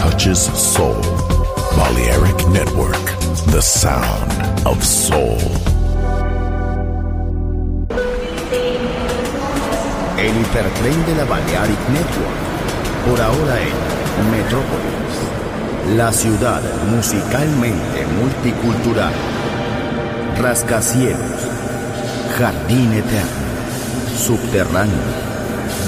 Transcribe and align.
touches 0.00 0.40
soul. 0.56 0.96
Balearic 1.76 2.48
Network, 2.48 3.04
the 3.52 3.60
sound 3.60 4.32
of 4.66 4.82
soul. 4.82 5.36
El 10.16 10.32
hipertren 10.40 11.04
de 11.04 11.14
la 11.16 11.24
Balearic 11.24 11.82
Network, 11.96 12.40
por 13.06 13.20
ahora 13.20 13.56
en 13.60 14.30
Metrópolis, 14.30 15.14
la 15.98 16.10
ciudad 16.12 16.62
musicalmente 16.96 18.06
multicultural, 18.20 19.12
rascacielos, 20.40 21.40
jardín 22.38 22.90
eterno, 22.94 23.50
subterráneo. 24.16 25.29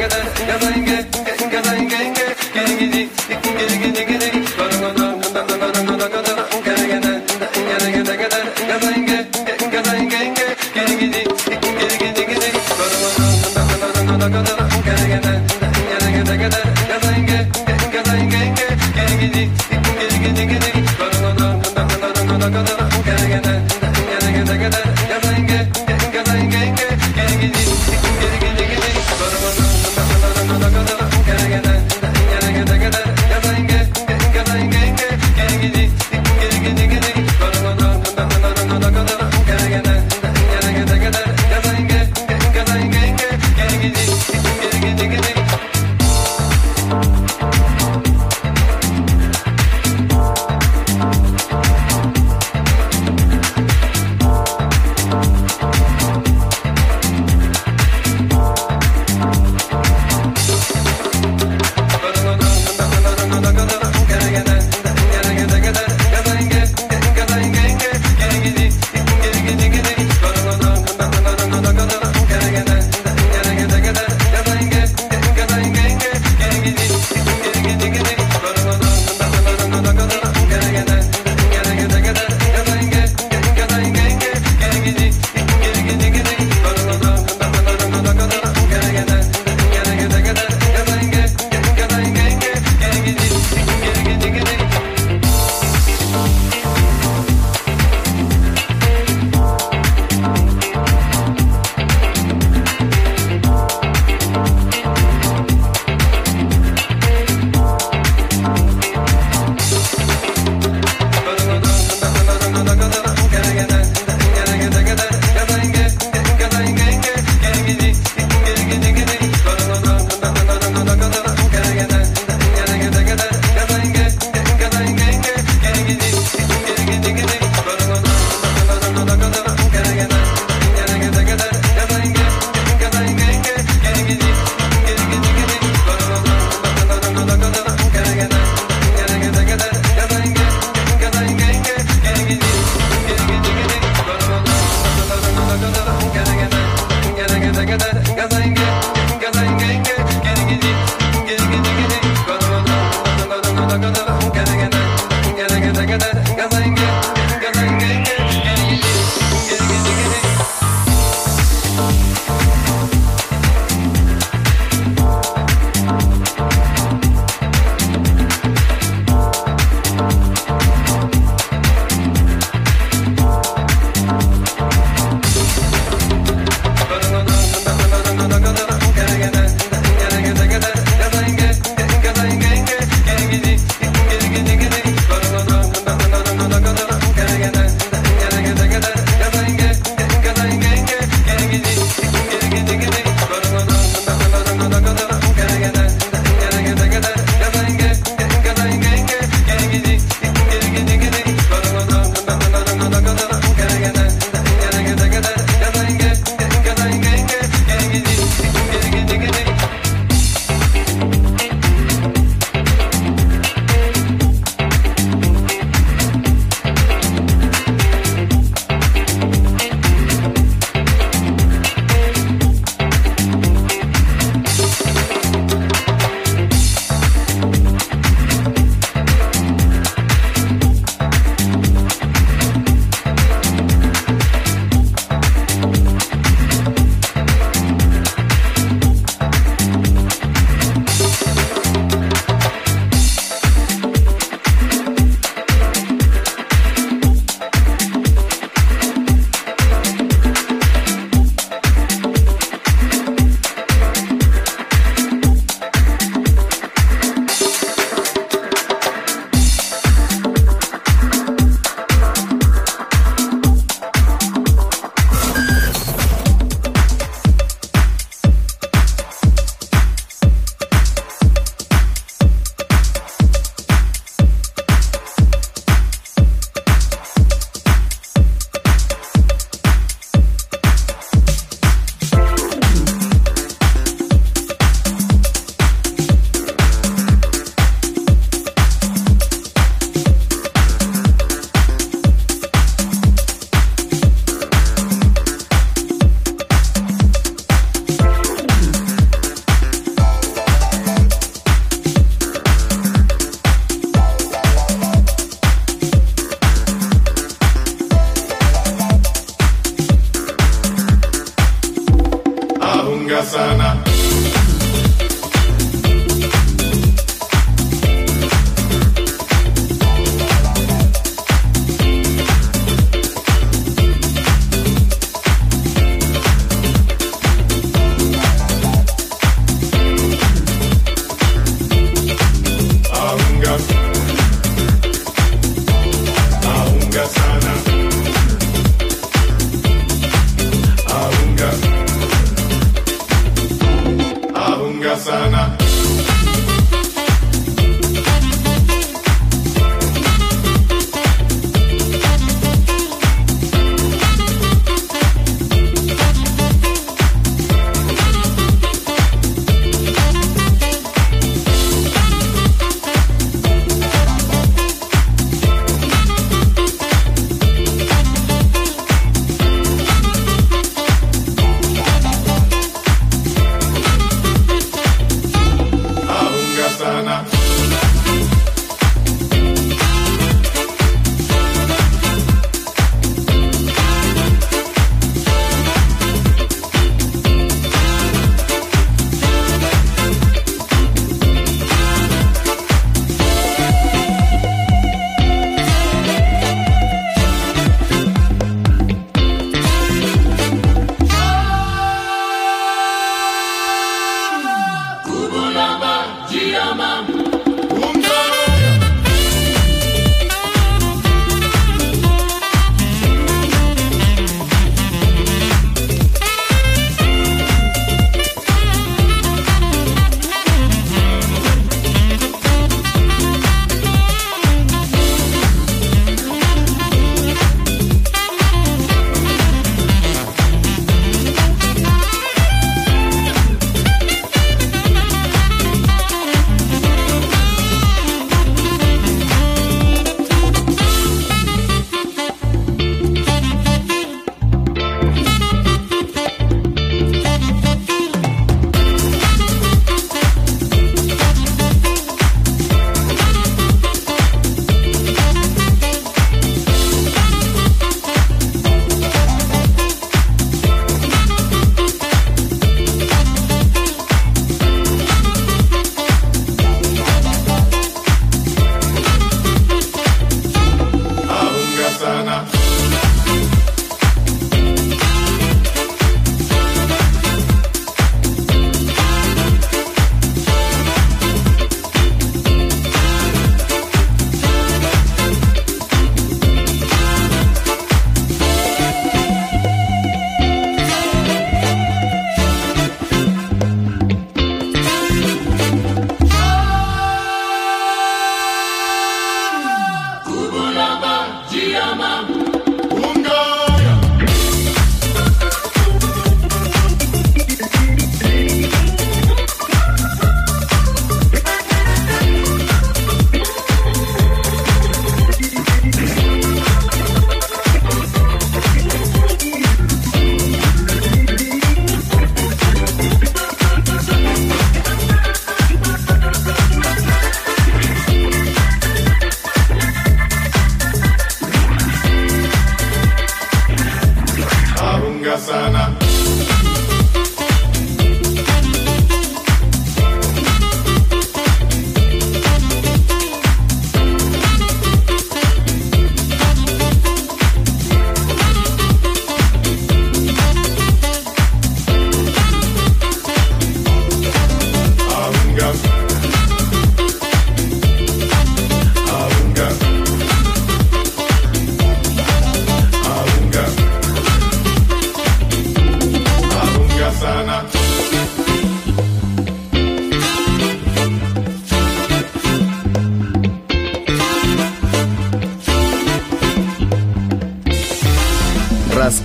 together, 0.00 0.46
you're 0.46 0.58
going 0.58 0.99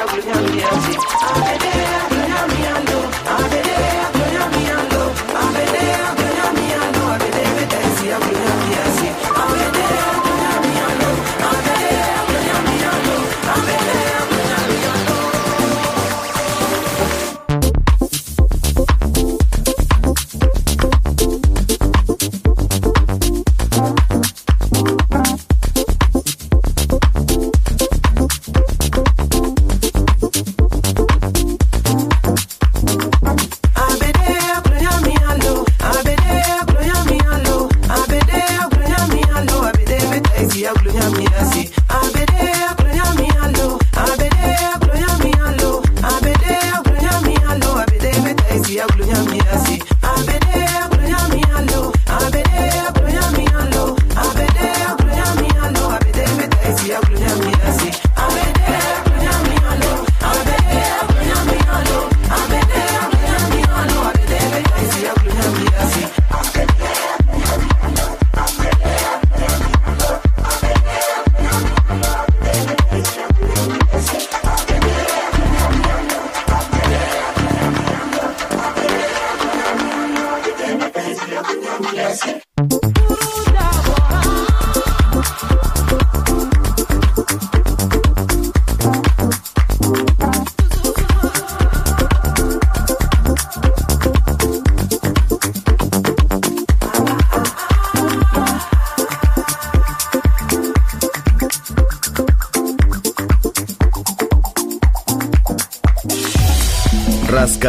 yeah, 0.00 0.40
yeah, 0.54 0.92
yeah. 0.92 1.09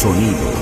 Sonido 0.00 0.59